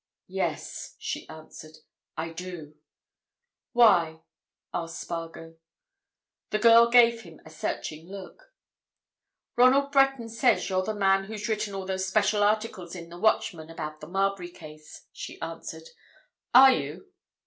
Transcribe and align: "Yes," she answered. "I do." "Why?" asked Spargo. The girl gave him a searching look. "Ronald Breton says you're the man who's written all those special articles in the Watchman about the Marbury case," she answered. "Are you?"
"Yes," 0.33 0.95
she 0.97 1.29
answered. 1.29 1.77
"I 2.17 2.29
do." 2.33 2.73
"Why?" 3.73 4.21
asked 4.73 4.99
Spargo. 4.99 5.57
The 6.49 6.57
girl 6.57 6.89
gave 6.89 7.21
him 7.21 7.39
a 7.45 7.51
searching 7.51 8.07
look. 8.09 8.51
"Ronald 9.55 9.91
Breton 9.91 10.29
says 10.29 10.67
you're 10.67 10.81
the 10.81 10.95
man 10.95 11.25
who's 11.25 11.47
written 11.47 11.75
all 11.75 11.85
those 11.85 12.07
special 12.07 12.41
articles 12.41 12.95
in 12.95 13.09
the 13.09 13.19
Watchman 13.19 13.69
about 13.69 13.99
the 14.01 14.07
Marbury 14.07 14.49
case," 14.49 15.05
she 15.13 15.39
answered. 15.39 15.89
"Are 16.51 16.71
you?" 16.71 17.11